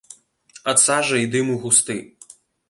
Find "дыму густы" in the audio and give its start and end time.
1.35-1.99